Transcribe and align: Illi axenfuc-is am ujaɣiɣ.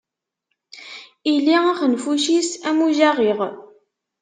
Illi 1.33 1.55
axenfuc-is 1.71 2.49
am 2.67 2.77
ujaɣiɣ. 2.85 3.39